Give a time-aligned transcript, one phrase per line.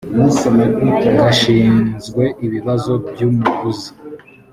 [1.17, 3.91] gashinzwe ibibazo by umuguzi